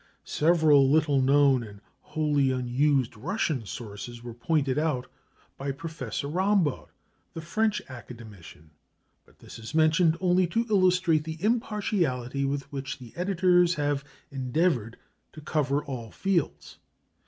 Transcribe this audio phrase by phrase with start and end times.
[0.25, 5.05] Several little known and wholly unused Russian sources were pointed out
[5.59, 6.87] by Professor Rambaud,
[7.35, 8.71] the French Academician.
[9.27, 14.97] But this is mentioned only to illustrate the impartiality with which the editors have endeavored
[15.33, 16.79] to cover all fields.